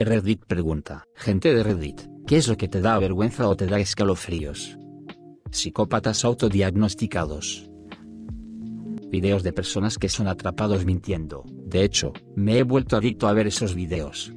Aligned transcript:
Reddit 0.00 0.44
pregunta, 0.44 1.06
gente 1.14 1.54
de 1.54 1.62
Reddit, 1.62 2.08
¿qué 2.26 2.36
es 2.36 2.48
lo 2.48 2.56
que 2.56 2.66
te 2.66 2.80
da 2.80 2.98
vergüenza 2.98 3.48
o 3.48 3.54
te 3.54 3.68
da 3.68 3.78
escalofríos? 3.78 4.76
Psicópatas 5.52 6.24
autodiagnosticados. 6.24 7.70
Videos 9.08 9.44
de 9.44 9.52
personas 9.52 9.96
que 9.96 10.08
son 10.08 10.26
atrapados 10.26 10.84
mintiendo. 10.84 11.44
De 11.46 11.84
hecho, 11.84 12.12
me 12.34 12.58
he 12.58 12.64
vuelto 12.64 12.96
adicto 12.96 13.28
a 13.28 13.32
ver 13.34 13.46
esos 13.46 13.76
videos. 13.76 14.32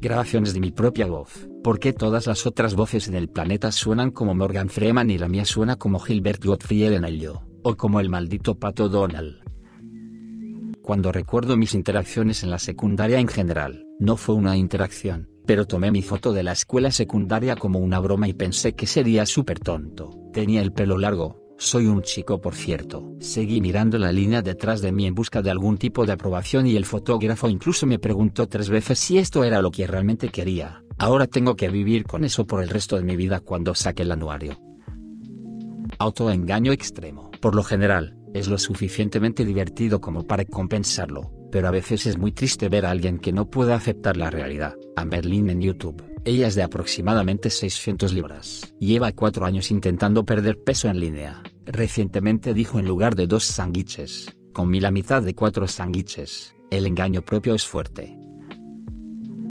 Grabaciones 0.00 0.52
de 0.52 0.60
mi 0.60 0.72
propia 0.72 1.06
voz. 1.06 1.48
¿Por 1.62 1.78
qué 1.78 1.92
todas 1.92 2.26
las 2.26 2.44
otras 2.44 2.74
voces 2.74 3.06
en 3.06 3.14
el 3.14 3.28
planeta 3.28 3.70
suenan 3.70 4.10
como 4.10 4.34
Morgan 4.34 4.68
Freeman 4.68 5.10
y 5.10 5.18
la 5.18 5.28
mía 5.28 5.44
suena 5.44 5.76
como 5.76 6.00
Gilbert 6.00 6.44
Gottfried 6.44 6.90
en 6.90 7.04
ello? 7.04 7.42
O 7.62 7.76
como 7.76 8.00
el 8.00 8.08
maldito 8.08 8.58
pato 8.58 8.88
Donald. 8.88 9.48
Cuando 10.88 11.12
recuerdo 11.12 11.58
mis 11.58 11.74
interacciones 11.74 12.42
en 12.42 12.50
la 12.50 12.58
secundaria 12.58 13.20
en 13.20 13.28
general, 13.28 13.84
no 14.00 14.16
fue 14.16 14.34
una 14.34 14.56
interacción, 14.56 15.28
pero 15.44 15.66
tomé 15.66 15.90
mi 15.90 16.00
foto 16.00 16.32
de 16.32 16.42
la 16.42 16.52
escuela 16.52 16.90
secundaria 16.90 17.56
como 17.56 17.78
una 17.78 17.98
broma 18.00 18.26
y 18.26 18.32
pensé 18.32 18.74
que 18.74 18.86
sería 18.86 19.26
súper 19.26 19.60
tonto. 19.60 20.08
Tenía 20.32 20.62
el 20.62 20.72
pelo 20.72 20.96
largo, 20.96 21.42
soy 21.58 21.84
un 21.84 22.00
chico 22.00 22.40
por 22.40 22.54
cierto. 22.54 23.12
Seguí 23.20 23.60
mirando 23.60 23.98
la 23.98 24.12
línea 24.12 24.40
detrás 24.40 24.80
de 24.80 24.92
mí 24.92 25.04
en 25.04 25.14
busca 25.14 25.42
de 25.42 25.50
algún 25.50 25.76
tipo 25.76 26.06
de 26.06 26.12
aprobación 26.12 26.66
y 26.66 26.74
el 26.74 26.86
fotógrafo 26.86 27.50
incluso 27.50 27.84
me 27.84 27.98
preguntó 27.98 28.46
tres 28.48 28.70
veces 28.70 28.98
si 28.98 29.18
esto 29.18 29.44
era 29.44 29.60
lo 29.60 29.70
que 29.70 29.86
realmente 29.86 30.30
quería. 30.30 30.82
Ahora 30.96 31.26
tengo 31.26 31.54
que 31.54 31.68
vivir 31.68 32.04
con 32.04 32.24
eso 32.24 32.46
por 32.46 32.62
el 32.62 32.70
resto 32.70 32.96
de 32.96 33.02
mi 33.02 33.14
vida 33.14 33.40
cuando 33.40 33.74
saque 33.74 34.04
el 34.04 34.12
anuario. 34.12 34.58
Autoengaño 35.98 36.72
extremo. 36.72 37.30
Por 37.42 37.54
lo 37.54 37.62
general, 37.62 38.17
es 38.38 38.48
lo 38.48 38.58
suficientemente 38.58 39.44
divertido 39.44 40.00
como 40.00 40.26
para 40.26 40.44
compensarlo, 40.44 41.32
pero 41.50 41.68
a 41.68 41.72
veces 41.72 42.06
es 42.06 42.18
muy 42.18 42.32
triste 42.32 42.68
ver 42.68 42.86
a 42.86 42.90
alguien 42.90 43.18
que 43.18 43.32
no 43.32 43.50
puede 43.50 43.72
aceptar 43.72 44.16
la 44.16 44.30
realidad. 44.30 44.74
A 44.96 45.02
en 45.02 45.60
YouTube, 45.60 46.02
ella 46.24 46.46
es 46.46 46.54
de 46.54 46.62
aproximadamente 46.62 47.50
600 47.50 48.12
libras. 48.12 48.74
Lleva 48.78 49.12
cuatro 49.12 49.44
años 49.44 49.70
intentando 49.70 50.24
perder 50.24 50.62
peso 50.62 50.88
en 50.88 51.00
línea. 51.00 51.42
Recientemente 51.66 52.54
dijo 52.54 52.78
en 52.78 52.86
lugar 52.86 53.14
de 53.14 53.26
dos 53.26 53.44
sándwiches, 53.44 54.36
comí 54.52 54.80
la 54.80 54.90
mitad 54.90 55.22
de 55.22 55.34
cuatro 55.34 55.66
sándwiches. 55.66 56.54
El 56.70 56.86
engaño 56.86 57.22
propio 57.22 57.54
es 57.54 57.66
fuerte. 57.66 58.16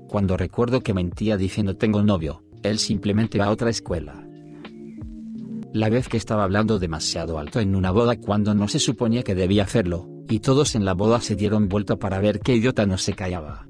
Cuando 0.08 0.38
recuerdo 0.38 0.81
que 0.81 0.94
mentía 0.94 1.36
diciendo 1.36 1.75
tengo 1.75 2.03
novio, 2.03 2.44
él 2.64 2.80
simplemente 2.80 3.38
va 3.38 3.45
a 3.45 3.52
otra 3.52 3.69
escuela 3.69 4.27
la 5.80 5.89
vez 5.89 6.08
que 6.08 6.17
estaba 6.17 6.44
hablando 6.44 6.80
demasiado 6.80 7.38
alto 7.38 7.59
en 7.59 7.75
una 7.75 7.92
boda 7.92 8.20
cuando 8.20 8.53
no 8.53 8.67
se 8.67 8.80
suponía 8.80 9.23
que 9.23 9.36
debía 9.36 9.64
hacerlo, 9.64 10.09
y 10.28 10.39
todos 10.39 10.75
en 10.75 10.86
la 10.86 10.94
boda 10.94 11.22
se 11.22 11.36
dieron 11.36 11.69
vuelta 11.69 11.97
para 11.97 12.19
ver 12.19 12.39
qué 12.39 12.56
idiota 12.56 12.86
no 12.86 12.97
se 12.97 13.14
callaba. 13.14 13.67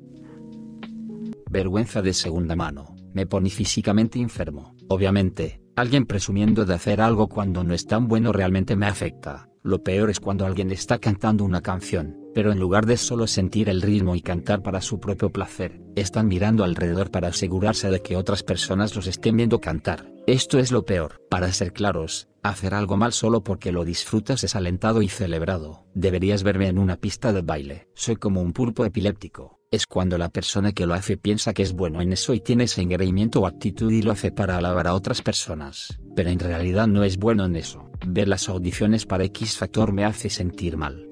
Vergüenza 1.50 2.02
de 2.02 2.14
segunda 2.14 2.56
mano, 2.56 2.96
me 3.14 3.26
pone 3.26 3.50
físicamente 3.50 4.20
enfermo. 4.20 4.76
Obviamente, 4.90 5.62
alguien 5.76 6.06
presumiendo 6.06 6.66
de 6.66 6.74
hacer 6.74 7.02
algo 7.02 7.28
cuando 7.28 7.64
no 7.64 7.74
es 7.74 7.86
tan 7.86 8.08
bueno 8.08 8.32
realmente 8.32 8.76
me 8.76 8.86
afecta. 8.86 9.50
Lo 9.68 9.84
peor 9.84 10.10
es 10.10 10.22
cuando 10.22 10.46
alguien 10.46 10.72
está 10.72 10.98
cantando 10.98 11.44
una 11.44 11.60
canción, 11.60 12.16
pero 12.34 12.54
en 12.54 12.58
lugar 12.58 12.86
de 12.86 12.96
solo 12.96 13.28
sentir 13.28 13.68
el 13.68 13.82
ritmo 13.82 14.16
y 14.16 14.22
cantar 14.22 14.64
para 14.64 14.80
su 14.80 15.02
propio 15.02 15.30
placer, 15.30 15.82
están 15.98 16.30
mirando 16.30 16.64
alrededor 16.64 17.12
para 17.12 17.28
asegurarse 17.28 17.90
de 17.90 18.02
que 18.02 18.16
otras 18.16 18.44
personas 18.44 18.96
los 18.96 19.08
estén 19.08 19.36
viendo 19.36 19.60
cantar. 19.60 20.10
Esto 20.26 20.58
es 20.58 20.72
lo 20.72 20.86
peor. 20.86 21.22
Para 21.30 21.52
ser 21.52 21.74
claros, 21.74 22.30
hacer 22.44 22.74
algo 22.74 22.96
mal 22.96 23.12
solo 23.12 23.44
porque 23.44 23.74
lo 23.74 23.84
disfrutas 23.84 24.46
es 24.46 24.56
alentado 24.56 25.02
y 25.02 25.10
celebrado. 25.10 25.84
Deberías 25.94 26.44
verme 26.44 26.70
en 26.70 26.80
una 26.80 26.96
pista 26.96 27.34
de 27.34 27.42
baile. 27.42 27.90
Soy 27.94 28.16
como 28.16 28.42
un 28.42 28.54
pulpo 28.54 28.86
epiléptico. 28.86 29.57
Es 29.70 29.86
cuando 29.86 30.18
la 30.18 30.30
persona 30.30 30.72
que 30.72 30.86
lo 30.86 30.94
hace 30.94 31.18
piensa 31.18 31.54
que 31.54 31.62
es 31.62 31.74
bueno 31.74 32.00
en 32.00 32.14
eso 32.14 32.34
y 32.34 32.40
tiene 32.40 32.64
ese 32.64 32.82
engreimiento 32.82 33.42
o 33.42 33.48
actitud 33.48 33.92
y 33.92 34.02
lo 34.02 34.14
hace 34.14 34.32
para 34.32 34.56
alabar 34.56 34.88
a 34.88 34.94
otras 34.94 35.22
personas, 35.22 36.00
pero 36.16 36.30
en 36.30 36.40
realidad 36.40 36.88
no 36.88 37.04
es 37.04 37.18
bueno 37.18 37.44
en 37.44 37.58
eso. 37.58 37.92
Ver 38.08 38.30
las 38.30 38.48
audiciones 38.48 39.06
para 39.06 39.26
X 39.26 39.58
Factor 39.58 39.92
me 39.92 40.06
hace 40.06 40.30
sentir 40.30 40.78
mal. 40.78 41.10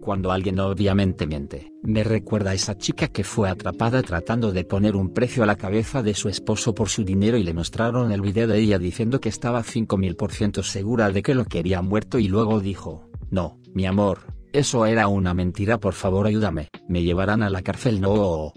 Cuando 0.00 0.32
alguien 0.32 0.58
obviamente 0.58 1.28
miente, 1.28 1.70
me 1.84 2.02
recuerda 2.02 2.50
a 2.50 2.54
esa 2.54 2.76
chica 2.76 3.06
que 3.06 3.22
fue 3.22 3.48
atrapada 3.48 4.02
tratando 4.02 4.50
de 4.50 4.64
poner 4.64 4.96
un 4.96 5.14
precio 5.14 5.44
a 5.44 5.46
la 5.46 5.54
cabeza 5.54 6.02
de 6.02 6.14
su 6.14 6.28
esposo 6.28 6.74
por 6.74 6.88
su 6.88 7.04
dinero 7.04 7.36
y 7.36 7.44
le 7.44 7.54
mostraron 7.54 8.10
el 8.10 8.20
video 8.20 8.48
de 8.48 8.58
ella 8.58 8.80
diciendo 8.80 9.20
que 9.20 9.28
estaba 9.28 9.62
5000% 9.62 10.64
segura 10.64 11.12
de 11.12 11.22
que 11.22 11.36
lo 11.36 11.44
quería 11.44 11.82
muerto 11.82 12.18
y 12.18 12.26
luego 12.26 12.58
dijo, 12.58 13.08
no, 13.30 13.60
mi 13.72 13.86
amor, 13.86 14.41
eso 14.52 14.86
era 14.86 15.08
una 15.08 15.34
mentira 15.34 15.78
por 15.78 15.94
favor 15.94 16.26
ayúdame, 16.26 16.68
me 16.88 17.02
llevarán 17.02 17.42
a 17.42 17.50
la 17.50 17.62
cárcel 17.62 18.00
no. 18.00 18.52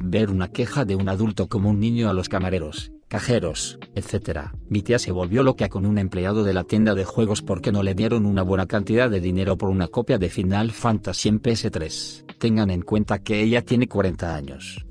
Ver 0.00 0.30
una 0.30 0.48
queja 0.48 0.84
de 0.84 0.96
un 0.96 1.08
adulto 1.08 1.48
como 1.48 1.70
un 1.70 1.80
niño 1.80 2.08
a 2.08 2.12
los 2.12 2.28
camareros, 2.28 2.92
cajeros, 3.08 3.78
etc. 3.94 4.50
Mi 4.68 4.82
tía 4.82 4.98
se 4.98 5.12
volvió 5.12 5.42
loca 5.42 5.68
con 5.68 5.86
un 5.86 5.98
empleado 5.98 6.44
de 6.44 6.52
la 6.52 6.64
tienda 6.64 6.94
de 6.94 7.04
juegos 7.04 7.42
porque 7.42 7.72
no 7.72 7.82
le 7.82 7.94
dieron 7.94 8.26
una 8.26 8.42
buena 8.42 8.66
cantidad 8.66 9.10
de 9.10 9.20
dinero 9.20 9.56
por 9.56 9.70
una 9.70 9.88
copia 9.88 10.18
de 10.18 10.30
Final 10.30 10.72
Fantasy 10.72 11.28
en 11.28 11.40
PS3. 11.40 12.36
Tengan 12.38 12.70
en 12.70 12.82
cuenta 12.82 13.20
que 13.20 13.42
ella 13.42 13.62
tiene 13.62 13.88
40 13.88 14.34
años. 14.34 14.84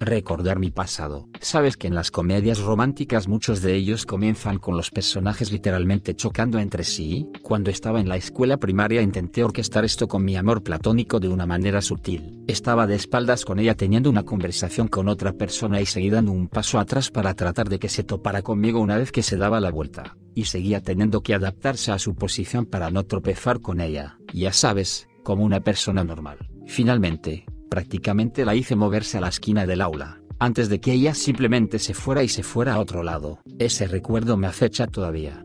Recordar 0.00 0.58
mi 0.58 0.70
pasado. 0.70 1.28
Sabes 1.42 1.76
que 1.76 1.86
en 1.86 1.94
las 1.94 2.10
comedias 2.10 2.58
románticas 2.58 3.28
muchos 3.28 3.60
de 3.60 3.74
ellos 3.74 4.06
comienzan 4.06 4.56
con 4.56 4.74
los 4.74 4.90
personajes 4.90 5.52
literalmente 5.52 6.16
chocando 6.16 6.58
entre 6.58 6.84
sí. 6.84 7.28
Cuando 7.42 7.70
estaba 7.70 8.00
en 8.00 8.08
la 8.08 8.16
escuela 8.16 8.56
primaria 8.56 9.02
intenté 9.02 9.44
orquestar 9.44 9.84
esto 9.84 10.08
con 10.08 10.24
mi 10.24 10.36
amor 10.36 10.62
platónico 10.62 11.20
de 11.20 11.28
una 11.28 11.44
manera 11.44 11.82
sutil. 11.82 12.42
Estaba 12.46 12.86
de 12.86 12.94
espaldas 12.94 13.44
con 13.44 13.58
ella 13.58 13.74
teniendo 13.74 14.08
una 14.08 14.22
conversación 14.22 14.88
con 14.88 15.06
otra 15.06 15.34
persona 15.34 15.82
y 15.82 15.86
seguí 15.86 16.08
dando 16.08 16.32
un 16.32 16.48
paso 16.48 16.78
atrás 16.78 17.10
para 17.10 17.34
tratar 17.34 17.68
de 17.68 17.78
que 17.78 17.90
se 17.90 18.02
topara 18.02 18.40
conmigo 18.40 18.80
una 18.80 18.96
vez 18.96 19.12
que 19.12 19.22
se 19.22 19.36
daba 19.36 19.60
la 19.60 19.70
vuelta. 19.70 20.16
Y 20.34 20.46
seguía 20.46 20.80
teniendo 20.80 21.20
que 21.20 21.34
adaptarse 21.34 21.92
a 21.92 21.98
su 21.98 22.14
posición 22.14 22.64
para 22.64 22.90
no 22.90 23.04
tropezar 23.04 23.60
con 23.60 23.82
ella. 23.82 24.16
Ya 24.32 24.54
sabes, 24.54 25.10
como 25.24 25.44
una 25.44 25.60
persona 25.60 26.04
normal. 26.04 26.38
Finalmente, 26.66 27.44
Prácticamente 27.70 28.44
la 28.44 28.56
hice 28.56 28.74
moverse 28.74 29.18
a 29.18 29.20
la 29.20 29.28
esquina 29.28 29.64
del 29.64 29.80
aula, 29.80 30.20
antes 30.40 30.68
de 30.68 30.80
que 30.80 30.92
ella 30.92 31.14
simplemente 31.14 31.78
se 31.78 31.94
fuera 31.94 32.24
y 32.24 32.28
se 32.28 32.42
fuera 32.42 32.74
a 32.74 32.80
otro 32.80 33.04
lado. 33.04 33.38
Ese 33.60 33.86
recuerdo 33.86 34.36
me 34.36 34.48
acecha 34.48 34.88
todavía. 34.88 35.44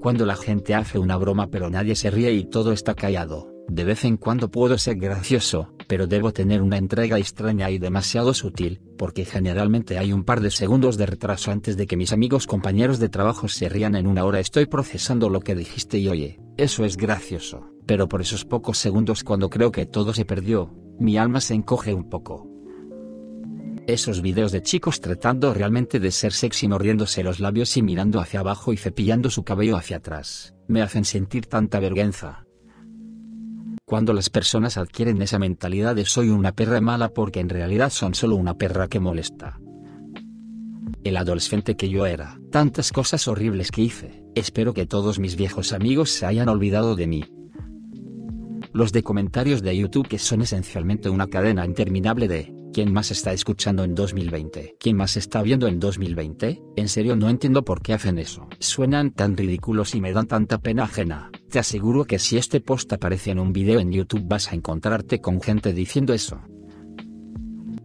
Cuando 0.00 0.24
la 0.24 0.36
gente 0.36 0.76
hace 0.76 1.00
una 1.00 1.16
broma 1.16 1.48
pero 1.48 1.70
nadie 1.70 1.96
se 1.96 2.10
ríe 2.12 2.32
y 2.32 2.44
todo 2.44 2.70
está 2.70 2.94
callado, 2.94 3.52
de 3.66 3.82
vez 3.82 4.04
en 4.04 4.16
cuando 4.16 4.48
puedo 4.48 4.78
ser 4.78 4.96
gracioso, 4.96 5.74
pero 5.88 6.06
debo 6.06 6.32
tener 6.32 6.62
una 6.62 6.78
entrega 6.78 7.18
extraña 7.18 7.70
y 7.70 7.78
demasiado 7.78 8.34
sutil, 8.34 8.80
porque 8.98 9.24
generalmente 9.24 9.98
hay 9.98 10.12
un 10.12 10.24
par 10.24 10.40
de 10.40 10.50
segundos 10.50 10.96
de 10.96 11.06
retraso 11.06 11.50
antes 11.50 11.76
de 11.76 11.86
que 11.86 11.96
mis 11.96 12.12
amigos 12.12 12.46
compañeros 12.46 12.98
de 12.98 13.08
trabajo 13.08 13.48
se 13.48 13.68
rían 13.68 13.94
en 13.94 14.06
una 14.06 14.24
hora 14.24 14.40
estoy 14.40 14.66
procesando 14.66 15.28
lo 15.28 15.40
que 15.40 15.54
dijiste 15.54 15.98
y 15.98 16.08
oye, 16.08 16.40
eso 16.56 16.84
es 16.84 16.96
gracioso 16.96 17.70
pero 17.86 18.08
por 18.08 18.20
esos 18.20 18.44
pocos 18.44 18.78
segundos 18.78 19.22
cuando 19.22 19.48
creo 19.48 19.70
que 19.70 19.86
todo 19.86 20.12
se 20.12 20.24
perdió, 20.24 20.74
mi 20.98 21.16
alma 21.16 21.40
se 21.40 21.54
encoge 21.54 21.94
un 21.94 22.10
poco. 22.10 22.50
Esos 23.86 24.20
videos 24.20 24.50
de 24.50 24.62
chicos 24.62 25.00
tratando 25.00 25.54
realmente 25.54 26.00
de 26.00 26.10
ser 26.10 26.32
sexy 26.32 26.66
mordiéndose 26.66 27.22
los 27.22 27.38
labios 27.38 27.76
y 27.76 27.82
mirando 27.82 28.20
hacia 28.20 28.40
abajo 28.40 28.72
y 28.72 28.76
cepillando 28.76 29.30
su 29.30 29.44
cabello 29.44 29.76
hacia 29.76 29.98
atrás, 29.98 30.54
me 30.66 30.82
hacen 30.82 31.04
sentir 31.04 31.46
tanta 31.46 31.78
vergüenza. 31.78 32.45
Cuando 33.86 34.12
las 34.12 34.30
personas 34.30 34.78
adquieren 34.78 35.22
esa 35.22 35.38
mentalidad 35.38 35.94
de 35.94 36.04
soy 36.04 36.28
una 36.28 36.50
perra 36.50 36.80
mala 36.80 37.10
porque 37.10 37.38
en 37.38 37.48
realidad 37.48 37.90
son 37.90 38.14
solo 38.14 38.34
una 38.34 38.54
perra 38.54 38.88
que 38.88 38.98
molesta. 38.98 39.60
El 41.04 41.16
adolescente 41.16 41.76
que 41.76 41.88
yo 41.88 42.04
era, 42.04 42.36
tantas 42.50 42.90
cosas 42.90 43.28
horribles 43.28 43.70
que 43.70 43.82
hice, 43.82 44.24
espero 44.34 44.74
que 44.74 44.86
todos 44.86 45.20
mis 45.20 45.36
viejos 45.36 45.72
amigos 45.72 46.10
se 46.10 46.26
hayan 46.26 46.48
olvidado 46.48 46.96
de 46.96 47.06
mí, 47.06 47.24
los 48.72 48.92
de 48.92 49.04
comentarios 49.04 49.62
de 49.62 49.76
YouTube 49.76 50.08
que 50.08 50.18
son 50.18 50.42
esencialmente 50.42 51.08
una 51.08 51.28
cadena 51.28 51.64
interminable 51.64 52.26
de 52.26 52.52
¿Quién 52.72 52.92
más 52.92 53.10
está 53.10 53.32
escuchando 53.32 53.84
en 53.84 53.94
2020? 53.94 54.76
¿Quién 54.78 54.96
más 54.96 55.16
está 55.16 55.40
viendo 55.42 55.66
en 55.66 55.80
2020? 55.80 56.60
En 56.76 56.88
serio 56.88 57.16
no 57.16 57.30
entiendo 57.30 57.64
por 57.64 57.80
qué 57.80 57.94
hacen 57.94 58.18
eso. 58.18 58.48
Suenan 58.58 59.12
tan 59.12 59.34
ridículos 59.34 59.94
y 59.94 60.02
me 60.02 60.12
dan 60.12 60.26
tanta 60.26 60.58
pena 60.58 60.84
ajena. 60.84 61.30
Te 61.56 61.60
aseguro 61.60 62.04
que 62.04 62.18
si 62.18 62.36
este 62.36 62.60
post 62.60 62.92
aparece 62.92 63.30
en 63.30 63.38
un 63.38 63.54
video 63.54 63.80
en 63.80 63.90
YouTube 63.90 64.28
vas 64.28 64.52
a 64.52 64.54
encontrarte 64.54 65.22
con 65.22 65.40
gente 65.40 65.72
diciendo 65.72 66.12
eso. 66.12 66.42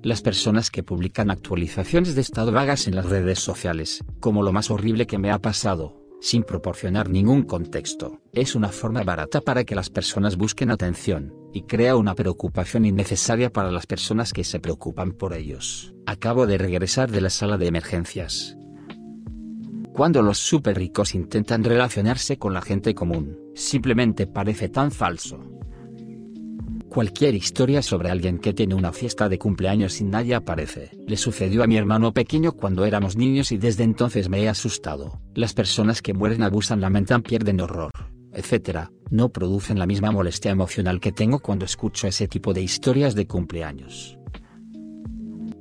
Las 0.04 0.22
personas 0.22 0.70
que 0.70 0.84
publican 0.84 1.32
actualizaciones 1.32 2.14
de 2.14 2.20
estado 2.20 2.52
vagas 2.52 2.88
en 2.88 2.96
las 2.96 3.06
redes 3.06 3.40
sociales, 3.40 4.04
como 4.20 4.44
lo 4.44 4.52
más 4.52 4.72
horrible 4.72 5.08
que 5.08 5.18
me 5.18 5.32
ha 5.32 5.40
pasado, 5.40 6.06
sin 6.20 6.44
proporcionar 6.44 7.10
ningún 7.10 7.44
contexto. 7.44 8.20
Es 8.34 8.56
una 8.56 8.68
forma 8.74 9.04
barata 9.04 9.40
para 9.40 9.64
que 9.64 9.76
las 9.76 9.90
personas 9.90 10.36
busquen 10.36 10.70
atención, 10.70 11.34
y 11.54 11.62
crea 11.62 11.96
una 11.96 12.14
preocupación 12.14 12.84
innecesaria 12.84 13.54
para 13.54 13.72
las 13.72 13.88
personas 13.88 14.34
que 14.34 14.44
se 14.44 14.60
preocupan 14.60 15.14
por 15.14 15.34
ellos. 15.34 15.94
Acabo 16.06 16.46
de 16.46 16.58
regresar 16.58 17.10
de 17.10 17.22
la 17.22 17.30
sala 17.30 17.58
de 17.58 17.68
emergencias. 17.68 18.58
Cuando 19.94 20.22
los 20.22 20.38
super 20.38 20.78
ricos 20.78 21.14
intentan 21.16 21.66
relacionarse 21.66 22.38
con 22.38 22.54
la 22.54 22.62
gente 22.62 22.96
común, 22.96 23.38
simplemente 23.54 24.26
parece 24.26 24.70
tan 24.70 24.90
falso. 24.90 25.40
Cualquier 26.88 27.36
historia 27.36 27.82
sobre 27.82 28.10
alguien 28.10 28.40
que 28.40 28.54
tiene 28.54 28.74
una 28.74 28.94
fiesta 28.94 29.28
de 29.28 29.38
cumpleaños 29.38 30.00
y 30.00 30.06
nadie 30.06 30.36
aparece. 30.36 30.92
Le 31.08 31.18
sucedió 31.18 31.64
a 31.64 31.68
mi 31.68 31.76
hermano 31.76 32.14
pequeño 32.14 32.54
cuando 32.54 32.86
éramos 32.86 33.18
niños 33.18 33.52
y 33.52 33.58
desde 33.58 33.84
entonces 33.84 34.30
me 34.30 34.42
he 34.42 34.50
asustado. 34.50 35.22
Las 35.36 35.54
personas 35.54 36.02
que 36.02 36.14
mueren 36.14 36.44
abusan, 36.44 36.80
lamentan, 36.82 37.22
pierden 37.22 37.60
horror, 37.60 37.92
etc. 38.34 38.90
No 39.10 39.30
producen 39.30 39.78
la 39.78 39.86
misma 39.86 40.12
molestia 40.12 40.52
emocional 40.52 41.02
que 41.02 41.12
tengo 41.12 41.40
cuando 41.40 41.66
escucho 41.66 42.08
ese 42.08 42.28
tipo 42.28 42.54
de 42.54 42.62
historias 42.62 43.14
de 43.14 43.28
cumpleaños. 43.28 44.18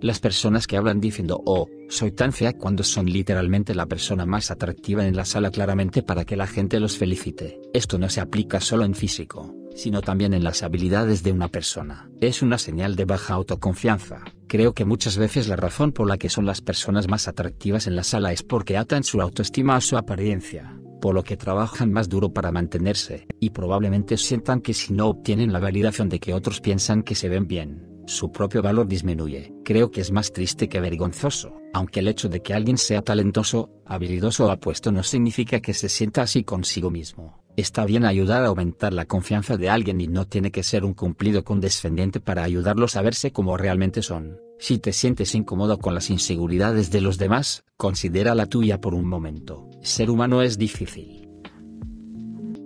Las 0.00 0.19
personas 0.19 0.67
que 0.67 0.77
hablan 0.77 1.00
diciendo, 1.00 1.43
oh, 1.44 1.69
soy 1.91 2.13
tan 2.13 2.33
fea 2.33 2.55
cuando 2.55 2.85
son 2.85 3.07
literalmente 3.07 3.75
la 3.75 3.87
persona 3.87 4.25
más 4.25 4.51
atractiva 4.51 5.07
en 5.07 5.17
la 5.17 5.25
sala 5.25 5.51
claramente 5.51 6.03
para 6.03 6.25
que 6.25 6.37
la 6.37 6.47
gente 6.47 6.81
los 6.81 6.97
felicite. 6.97 7.61
Esto 7.75 7.99
no 7.99 8.09
se 8.09 8.21
aplica 8.21 8.61
solo 8.61 8.85
en 8.85 8.95
físico, 8.95 9.55
sino 9.75 10.01
también 10.01 10.33
en 10.33 10.45
las 10.45 10.63
habilidades 10.63 11.23
de 11.23 11.33
una 11.33 11.49
persona. 11.49 12.09
Es 12.21 12.43
una 12.43 12.59
señal 12.59 12.97
de 12.97 13.05
baja 13.05 13.35
autoconfianza. 13.35 14.23
Creo 14.47 14.73
que 14.73 14.85
muchas 14.85 15.19
veces 15.19 15.49
la 15.49 15.57
razón 15.57 15.93
por 15.93 16.09
la 16.09 16.17
que 16.17 16.29
son 16.29 16.47
las 16.47 16.61
personas 16.61 17.09
más 17.09 17.29
atractivas 17.29 17.87
en 17.87 17.97
la 17.97 18.05
sala 18.05 18.33
es 18.33 18.43
porque 18.43 18.77
atan 18.79 19.05
su 19.05 19.21
autoestima 19.21 19.77
a 19.77 19.81
su 19.81 19.97
apariencia 19.97 20.77
por 21.01 21.15
lo 21.15 21.25
que 21.25 21.37
trabajan 21.37 21.91
más 21.93 22.09
duro 22.09 22.33
para 22.33 22.53
mantenerse, 22.53 23.27
y 23.41 23.51
probablemente 23.51 24.17
sientan 24.17 24.61
que 24.61 24.75
si 24.75 24.93
no 24.93 25.09
obtienen 25.09 25.53
la 25.53 25.59
validación 25.59 26.09
de 26.09 26.21
que 26.21 26.35
otros 26.35 26.61
piensan 26.61 27.03
que 27.03 27.15
se 27.15 27.29
ven 27.29 27.47
bien, 27.49 27.90
su 28.11 28.33
propio 28.33 28.61
valor 28.61 28.87
disminuye. 28.87 29.53
Creo 29.65 29.91
que 29.91 30.01
es 30.01 30.11
más 30.11 30.33
triste 30.33 30.69
que 30.69 30.81
vergonzoso, 30.81 31.55
aunque 31.73 32.01
el 32.01 32.09
hecho 32.09 32.29
de 32.29 32.43
que 32.43 32.53
alguien 32.53 32.77
sea 32.77 33.03
talentoso, 33.03 33.71
habilidoso 33.87 34.47
o 34.47 34.51
apuesto 34.51 34.91
no 34.93 35.03
significa 35.03 35.61
que 35.61 35.75
se 35.75 35.89
sienta 35.89 36.23
así 36.23 36.43
consigo 36.43 36.91
mismo. 36.91 37.41
Está 37.57 37.85
bien 37.85 38.05
ayudar 38.05 38.45
a 38.45 38.49
aumentar 38.49 38.93
la 38.93 39.05
confianza 39.05 39.57
de 39.57 39.71
alguien 39.71 40.01
y 40.01 40.09
no 40.09 40.27
tiene 40.27 40.51
que 40.51 40.62
ser 40.62 40.85
un 40.85 40.95
cumplido 40.95 41.45
condescendiente 41.45 42.21
para 42.21 42.43
ayudarlos 42.43 42.97
a 42.97 43.03
verse 43.03 43.33
como 43.33 43.57
realmente 43.57 44.03
son. 44.03 44.39
Si 44.59 44.79
te 44.79 44.93
sientes 44.93 45.35
incómodo 45.35 45.79
con 45.79 45.95
las 45.95 46.11
inseguridades 46.11 46.91
de 46.91 47.01
los 47.01 47.17
demás, 47.17 47.65
considera 47.77 48.35
la 48.35 48.47
tuya 48.47 48.81
por 48.81 48.95
un 48.95 49.06
momento. 49.06 49.69
Ser 49.83 50.11
humano 50.11 50.43
es 50.43 50.59
difícil. 50.59 51.29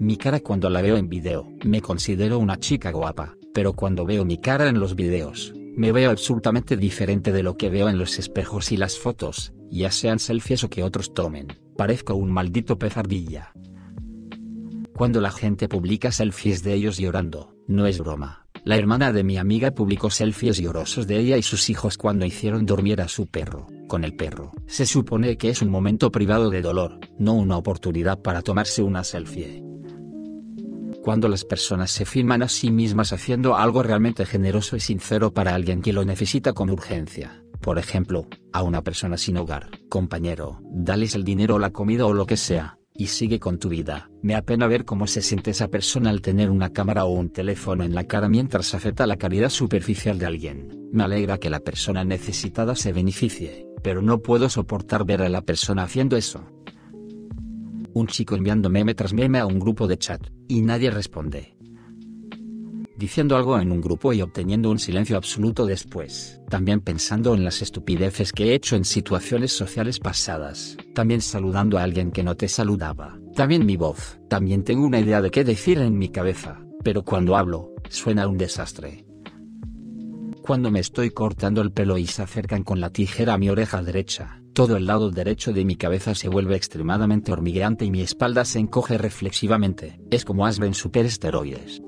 Mi 0.00 0.16
cara 0.16 0.40
cuando 0.40 0.70
la 0.70 0.82
veo 0.82 0.96
en 0.96 1.08
video, 1.08 1.48
me 1.64 1.80
considero 1.80 2.38
una 2.38 2.58
chica 2.58 2.90
guapa, 2.90 3.36
pero 3.54 3.72
cuando 3.72 4.04
veo 4.04 4.24
mi 4.26 4.36
cara 4.36 4.68
en 4.68 4.80
los 4.80 4.96
videos, 4.96 5.54
me 5.76 5.92
veo 5.92 6.10
absolutamente 6.10 6.76
diferente 6.76 7.32
de 7.32 7.42
lo 7.42 7.56
que 7.56 7.70
veo 7.70 7.88
en 7.88 7.98
los 7.98 8.18
espejos 8.18 8.72
y 8.72 8.76
las 8.76 8.98
fotos, 8.98 9.54
ya 9.70 9.90
sean 9.90 10.18
selfies 10.18 10.64
o 10.64 10.70
que 10.70 10.82
otros 10.82 11.14
tomen, 11.14 11.48
parezco 11.76 12.14
un 12.14 12.30
maldito 12.30 12.78
pez 12.78 12.96
ardilla. 12.96 13.52
Cuando 14.92 15.20
la 15.20 15.30
gente 15.30 15.68
publica 15.68 16.12
selfies 16.12 16.62
de 16.62 16.74
ellos 16.74 16.98
llorando, 16.98 17.54
no 17.66 17.86
es 17.86 17.98
broma. 17.98 18.46
La 18.64 18.76
hermana 18.76 19.12
de 19.12 19.24
mi 19.24 19.36
amiga 19.36 19.72
publicó 19.72 20.10
selfies 20.10 20.58
llorosos 20.58 21.06
de 21.06 21.18
ella 21.18 21.36
y 21.36 21.42
sus 21.42 21.70
hijos 21.70 21.96
cuando 21.98 22.24
hicieron 22.24 22.66
dormir 22.66 23.00
a 23.00 23.08
su 23.08 23.26
perro, 23.26 23.66
con 23.88 24.04
el 24.04 24.16
perro. 24.16 24.52
Se 24.66 24.86
supone 24.86 25.36
que 25.36 25.50
es 25.50 25.62
un 25.62 25.70
momento 25.70 26.10
privado 26.10 26.50
de 26.50 26.62
dolor, 26.62 26.98
no 27.18 27.34
una 27.34 27.56
oportunidad 27.56 28.20
para 28.20 28.42
tomarse 28.42 28.82
una 28.82 29.04
selfie 29.04 29.73
cuando 31.04 31.28
las 31.28 31.44
personas 31.44 31.90
se 31.90 32.06
filman 32.06 32.42
a 32.42 32.48
sí 32.48 32.70
mismas 32.70 33.12
haciendo 33.12 33.56
algo 33.56 33.82
realmente 33.82 34.24
generoso 34.24 34.74
y 34.74 34.80
sincero 34.80 35.34
para 35.34 35.54
alguien 35.54 35.82
que 35.82 35.92
lo 35.92 36.02
necesita 36.02 36.54
con 36.54 36.70
urgencia. 36.70 37.44
Por 37.60 37.78
ejemplo, 37.78 38.26
a 38.54 38.62
una 38.62 38.80
persona 38.80 39.18
sin 39.18 39.36
hogar, 39.36 39.68
compañero, 39.90 40.62
dales 40.70 41.14
el 41.14 41.22
dinero 41.22 41.56
o 41.56 41.58
la 41.58 41.72
comida 41.72 42.06
o 42.06 42.14
lo 42.14 42.24
que 42.24 42.38
sea, 42.38 42.78
y 42.94 43.08
sigue 43.08 43.38
con 43.38 43.58
tu 43.58 43.68
vida. 43.68 44.08
Me 44.22 44.34
apena 44.34 44.66
ver 44.66 44.86
cómo 44.86 45.06
se 45.06 45.20
siente 45.20 45.50
esa 45.50 45.68
persona 45.68 46.08
al 46.08 46.22
tener 46.22 46.50
una 46.50 46.70
cámara 46.70 47.04
o 47.04 47.10
un 47.10 47.28
teléfono 47.28 47.84
en 47.84 47.94
la 47.94 48.04
cara 48.04 48.30
mientras 48.30 48.74
acepta 48.74 49.06
la 49.06 49.18
caridad 49.18 49.50
superficial 49.50 50.18
de 50.18 50.24
alguien. 50.24 50.88
Me 50.90 51.04
alegra 51.04 51.36
que 51.36 51.50
la 51.50 51.60
persona 51.60 52.02
necesitada 52.04 52.74
se 52.76 52.94
beneficie, 52.94 53.66
pero 53.82 54.00
no 54.00 54.22
puedo 54.22 54.48
soportar 54.48 55.04
ver 55.04 55.20
a 55.20 55.28
la 55.28 55.42
persona 55.42 55.82
haciendo 55.82 56.16
eso 56.16 56.46
un 57.94 58.08
chico 58.08 58.34
enviando 58.34 58.68
meme 58.68 58.94
tras 58.94 59.12
meme 59.12 59.38
a 59.38 59.46
un 59.46 59.58
grupo 59.58 59.86
de 59.86 59.96
chat, 59.96 60.20
y 60.48 60.62
nadie 60.62 60.90
responde. 60.90 61.54
Diciendo 62.96 63.36
algo 63.36 63.58
en 63.58 63.72
un 63.72 63.80
grupo 63.80 64.12
y 64.12 64.22
obteniendo 64.22 64.70
un 64.70 64.78
silencio 64.78 65.16
absoluto 65.16 65.66
después. 65.66 66.40
También 66.48 66.80
pensando 66.80 67.34
en 67.34 67.44
las 67.44 67.60
estupideces 67.60 68.32
que 68.32 68.44
he 68.44 68.54
hecho 68.54 68.76
en 68.76 68.84
situaciones 68.84 69.50
sociales 69.50 69.98
pasadas. 69.98 70.76
También 70.94 71.20
saludando 71.20 71.76
a 71.76 71.82
alguien 71.82 72.12
que 72.12 72.22
no 72.22 72.36
te 72.36 72.46
saludaba. 72.46 73.18
También 73.34 73.66
mi 73.66 73.76
voz. 73.76 74.20
También 74.28 74.62
tengo 74.62 74.86
una 74.86 75.00
idea 75.00 75.20
de 75.20 75.32
qué 75.32 75.42
decir 75.42 75.78
en 75.78 75.98
mi 75.98 76.08
cabeza, 76.08 76.64
pero 76.84 77.02
cuando 77.02 77.36
hablo, 77.36 77.74
suena 77.88 78.28
un 78.28 78.38
desastre. 78.38 79.04
Cuando 80.40 80.70
me 80.70 80.78
estoy 80.78 81.10
cortando 81.10 81.62
el 81.62 81.72
pelo 81.72 81.98
y 81.98 82.06
se 82.06 82.22
acercan 82.22 82.62
con 82.62 82.80
la 82.80 82.90
tijera 82.90 83.34
a 83.34 83.38
mi 83.38 83.48
oreja 83.48 83.82
derecha, 83.82 84.40
todo 84.54 84.76
el 84.76 84.86
lado 84.86 85.10
derecho 85.10 85.52
de 85.52 85.64
mi 85.64 85.74
cabeza 85.74 86.14
se 86.14 86.28
vuelve 86.28 86.54
extremadamente 86.54 87.32
hormigueante 87.32 87.84
y 87.84 87.90
mi 87.90 88.00
espalda 88.00 88.44
se 88.44 88.60
encoge 88.60 88.96
reflexivamente. 88.96 90.00
Es 90.10 90.24
como 90.24 90.46
Asben 90.46 90.74
superesteroides. 90.74 91.82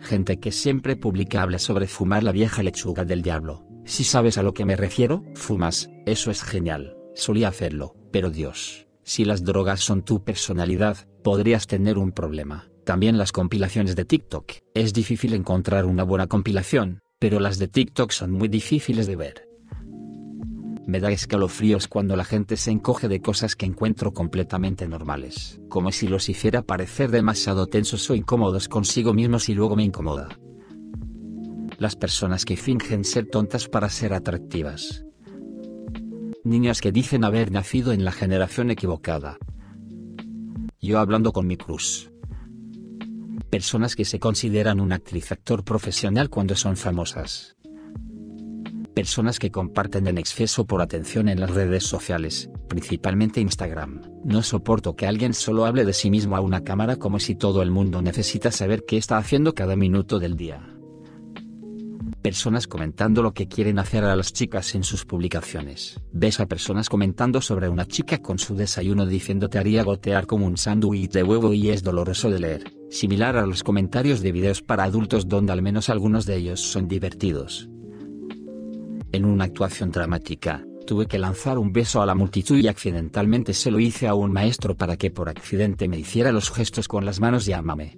Gente 0.00 0.38
que 0.38 0.52
siempre 0.52 0.96
publica 0.96 1.42
habla 1.42 1.58
sobre 1.58 1.88
fumar 1.88 2.22
la 2.22 2.30
vieja 2.30 2.62
lechuga 2.62 3.04
del 3.04 3.22
diablo. 3.22 3.66
Si 3.84 4.04
sabes 4.04 4.38
a 4.38 4.42
lo 4.42 4.54
que 4.54 4.64
me 4.64 4.76
refiero, 4.76 5.24
fumas, 5.34 5.90
eso 6.06 6.30
es 6.30 6.42
genial. 6.42 6.96
Solía 7.14 7.48
hacerlo, 7.48 7.96
pero 8.12 8.30
Dios, 8.30 8.86
si 9.02 9.24
las 9.24 9.44
drogas 9.44 9.80
son 9.80 10.02
tu 10.02 10.22
personalidad, 10.22 11.08
podrías 11.24 11.66
tener 11.66 11.98
un 11.98 12.12
problema. 12.12 12.68
También 12.84 13.18
las 13.18 13.32
compilaciones 13.32 13.96
de 13.96 14.04
TikTok. 14.04 14.52
Es 14.72 14.92
difícil 14.92 15.34
encontrar 15.34 15.84
una 15.84 16.04
buena 16.04 16.28
compilación, 16.28 17.00
pero 17.18 17.40
las 17.40 17.58
de 17.58 17.66
TikTok 17.66 18.12
son 18.12 18.30
muy 18.30 18.48
difíciles 18.48 19.06
de 19.06 19.16
ver. 19.16 19.53
Me 20.86 21.00
da 21.00 21.10
escalofríos 21.10 21.88
cuando 21.88 22.14
la 22.14 22.24
gente 22.24 22.58
se 22.58 22.70
encoge 22.70 23.08
de 23.08 23.22
cosas 23.22 23.56
que 23.56 23.64
encuentro 23.64 24.12
completamente 24.12 24.86
normales, 24.86 25.60
como 25.68 25.90
si 25.90 26.08
los 26.08 26.28
hiciera 26.28 26.60
parecer 26.60 27.10
demasiado 27.10 27.66
tensos 27.66 28.08
o 28.10 28.14
incómodos 28.14 28.68
consigo 28.68 29.14
mismos 29.14 29.48
y 29.48 29.54
luego 29.54 29.76
me 29.76 29.84
incomoda. 29.84 30.28
Las 31.78 31.96
personas 31.96 32.44
que 32.44 32.58
fingen 32.58 33.04
ser 33.04 33.26
tontas 33.26 33.66
para 33.66 33.88
ser 33.88 34.12
atractivas. 34.12 35.06
Niñas 36.44 36.82
que 36.82 36.92
dicen 36.92 37.24
haber 37.24 37.50
nacido 37.50 37.92
en 37.92 38.04
la 38.04 38.12
generación 38.12 38.70
equivocada. 38.70 39.38
Yo 40.80 40.98
hablando 40.98 41.32
con 41.32 41.46
mi 41.46 41.56
cruz. 41.56 42.10
Personas 43.48 43.96
que 43.96 44.04
se 44.04 44.18
consideran 44.18 44.80
un 44.80 44.92
actriz 44.92 45.32
actor 45.32 45.64
profesional 45.64 46.28
cuando 46.28 46.54
son 46.54 46.76
famosas 46.76 47.56
personas 48.94 49.38
que 49.38 49.50
comparten 49.50 50.06
en 50.06 50.18
exceso 50.18 50.66
por 50.66 50.80
atención 50.80 51.28
en 51.28 51.40
las 51.40 51.50
redes 51.50 51.84
sociales, 51.84 52.48
principalmente 52.68 53.40
Instagram. 53.40 54.02
No 54.24 54.42
soporto 54.42 54.94
que 54.94 55.06
alguien 55.06 55.34
solo 55.34 55.66
hable 55.66 55.84
de 55.84 55.92
sí 55.92 56.10
mismo 56.10 56.36
a 56.36 56.40
una 56.40 56.62
cámara 56.62 56.96
como 56.96 57.18
si 57.18 57.34
todo 57.34 57.60
el 57.62 57.70
mundo 57.70 58.00
necesita 58.00 58.50
saber 58.50 58.84
qué 58.86 58.96
está 58.96 59.18
haciendo 59.18 59.54
cada 59.54 59.76
minuto 59.76 60.18
del 60.20 60.36
día. 60.36 60.70
Personas 62.22 62.66
comentando 62.66 63.22
lo 63.22 63.34
que 63.34 63.48
quieren 63.48 63.78
hacer 63.78 64.02
a 64.04 64.16
las 64.16 64.32
chicas 64.32 64.74
en 64.74 64.82
sus 64.82 65.04
publicaciones. 65.04 66.00
Ves 66.10 66.40
a 66.40 66.46
personas 66.46 66.88
comentando 66.88 67.42
sobre 67.42 67.68
una 67.68 67.86
chica 67.86 68.22
con 68.22 68.38
su 68.38 68.54
desayuno 68.54 69.04
diciendo 69.04 69.50
te 69.50 69.58
haría 69.58 69.82
gotear 69.82 70.26
como 70.26 70.46
un 70.46 70.56
sándwich 70.56 71.10
de 71.10 71.22
huevo 71.22 71.52
y 71.52 71.68
es 71.68 71.82
doloroso 71.82 72.30
de 72.30 72.38
leer, 72.38 72.72
similar 72.88 73.36
a 73.36 73.44
los 73.44 73.62
comentarios 73.62 74.22
de 74.22 74.32
videos 74.32 74.62
para 74.62 74.84
adultos 74.84 75.28
donde 75.28 75.52
al 75.52 75.60
menos 75.60 75.90
algunos 75.90 76.24
de 76.24 76.36
ellos 76.36 76.60
son 76.60 76.88
divertidos. 76.88 77.68
En 79.14 79.24
una 79.24 79.44
actuación 79.44 79.92
dramática, 79.92 80.66
tuve 80.88 81.06
que 81.06 81.20
lanzar 81.20 81.56
un 81.56 81.72
beso 81.72 82.02
a 82.02 82.06
la 82.06 82.16
multitud 82.16 82.58
y 82.58 82.66
accidentalmente 82.66 83.54
se 83.54 83.70
lo 83.70 83.78
hice 83.78 84.08
a 84.08 84.14
un 84.14 84.32
maestro 84.32 84.76
para 84.76 84.96
que 84.96 85.12
por 85.12 85.28
accidente 85.28 85.86
me 85.86 86.00
hiciera 86.00 86.32
los 86.32 86.50
gestos 86.50 86.88
con 86.88 87.04
las 87.04 87.20
manos 87.20 87.46
llámame. 87.46 87.96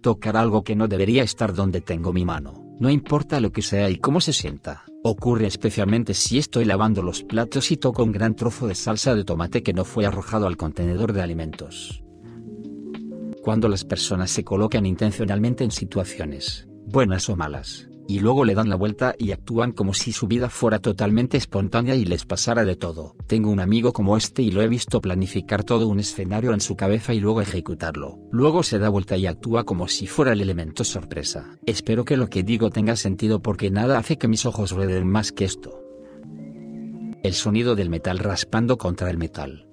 Tocar 0.00 0.36
algo 0.36 0.64
que 0.64 0.74
no 0.74 0.88
debería 0.88 1.22
estar 1.22 1.54
donde 1.54 1.80
tengo 1.80 2.12
mi 2.12 2.24
mano, 2.24 2.74
no 2.80 2.90
importa 2.90 3.38
lo 3.38 3.52
que 3.52 3.62
sea 3.62 3.88
y 3.88 3.98
cómo 3.98 4.20
se 4.20 4.32
sienta, 4.32 4.82
ocurre 5.04 5.46
especialmente 5.46 6.12
si 6.12 6.38
estoy 6.38 6.64
lavando 6.64 7.00
los 7.00 7.22
platos 7.22 7.70
y 7.70 7.76
toco 7.76 8.02
un 8.02 8.10
gran 8.10 8.34
trozo 8.34 8.66
de 8.66 8.74
salsa 8.74 9.14
de 9.14 9.22
tomate 9.22 9.62
que 9.62 9.74
no 9.74 9.84
fue 9.84 10.06
arrojado 10.06 10.48
al 10.48 10.56
contenedor 10.56 11.12
de 11.12 11.22
alimentos. 11.22 12.02
Cuando 13.44 13.68
las 13.68 13.84
personas 13.84 14.32
se 14.32 14.42
colocan 14.42 14.86
intencionalmente 14.86 15.62
en 15.62 15.70
situaciones, 15.70 16.66
buenas 16.84 17.28
o 17.28 17.36
malas, 17.36 17.87
y 18.08 18.20
luego 18.20 18.46
le 18.46 18.54
dan 18.54 18.70
la 18.70 18.74
vuelta 18.74 19.14
y 19.18 19.32
actúan 19.32 19.72
como 19.72 19.92
si 19.92 20.12
su 20.12 20.26
vida 20.26 20.48
fuera 20.48 20.78
totalmente 20.78 21.36
espontánea 21.36 21.94
y 21.94 22.06
les 22.06 22.24
pasara 22.24 22.64
de 22.64 22.74
todo. 22.74 23.14
Tengo 23.26 23.50
un 23.50 23.60
amigo 23.60 23.92
como 23.92 24.16
este 24.16 24.40
y 24.40 24.50
lo 24.50 24.62
he 24.62 24.66
visto 24.66 25.02
planificar 25.02 25.62
todo 25.62 25.86
un 25.86 26.00
escenario 26.00 26.54
en 26.54 26.62
su 26.62 26.74
cabeza 26.74 27.12
y 27.12 27.20
luego 27.20 27.42
ejecutarlo. 27.42 28.18
Luego 28.32 28.62
se 28.62 28.78
da 28.78 28.88
vuelta 28.88 29.18
y 29.18 29.26
actúa 29.26 29.64
como 29.64 29.88
si 29.88 30.06
fuera 30.06 30.32
el 30.32 30.40
elemento 30.40 30.84
sorpresa. 30.84 31.58
Espero 31.66 32.06
que 32.06 32.16
lo 32.16 32.28
que 32.28 32.42
digo 32.42 32.70
tenga 32.70 32.96
sentido 32.96 33.42
porque 33.42 33.70
nada 33.70 33.98
hace 33.98 34.16
que 34.16 34.26
mis 34.26 34.46
ojos 34.46 34.72
rueden 34.72 35.06
más 35.06 35.30
que 35.30 35.44
esto. 35.44 35.78
El 37.22 37.34
sonido 37.34 37.76
del 37.76 37.90
metal 37.90 38.18
raspando 38.20 38.78
contra 38.78 39.10
el 39.10 39.18
metal 39.18 39.67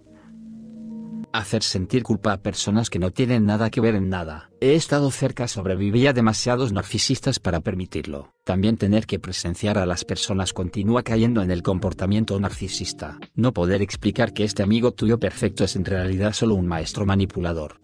hacer 1.38 1.64
sentir 1.64 2.04
culpa 2.04 2.34
a 2.34 2.42
personas 2.42 2.90
que 2.90 3.00
no 3.00 3.12
tienen 3.12 3.46
nada 3.46 3.70
que 3.70 3.82
ver 3.82 3.96
en 3.96 4.10
nada. 4.10 4.50
He 4.62 4.76
estado 4.76 5.12
cerca 5.12 5.48
sobrevivía 5.48 6.14
demasiados 6.14 6.72
narcisistas 6.72 7.40
para 7.40 7.62
permitirlo. 7.62 8.34
También 8.44 8.78
tener 8.78 9.06
que 9.06 9.20
presenciar 9.20 9.78
a 9.78 9.86
las 9.86 10.06
personas 10.06 10.54
continúa 10.54 11.04
cayendo 11.04 11.42
en 11.42 11.52
el 11.52 11.64
comportamiento 11.64 12.40
narcisista. 12.40 13.18
No 13.34 13.54
poder 13.54 13.82
explicar 13.82 14.34
que 14.34 14.44
este 14.44 14.64
amigo 14.64 14.92
tuyo 14.92 15.20
perfecto 15.20 15.64
es 15.64 15.76
en 15.76 15.86
realidad 15.86 16.34
solo 16.34 16.56
un 16.56 16.68
maestro 16.68 17.06
manipulador. 17.06 17.80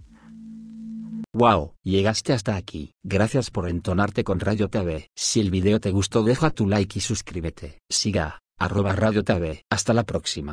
Wow, 1.34 1.76
llegaste 1.82 2.34
hasta 2.34 2.58
aquí. 2.58 2.94
Gracias 3.04 3.52
por 3.52 3.70
entonarte 3.70 4.24
con 4.26 4.42
Radio 4.42 4.68
TV. 4.68 5.10
Si 5.16 5.40
el 5.40 5.50
video 5.50 5.80
te 5.80 5.92
gustó 5.92 6.24
deja 6.24 6.50
tu 6.50 6.68
like 6.68 7.00
y 7.00 7.02
suscríbete. 7.02 7.80
Siga, 7.90 8.42
arroba 8.58 8.94
Radio 8.94 9.24
TV. 9.24 9.64
Hasta 9.70 9.94
la 9.94 10.04
próxima. 10.04 10.50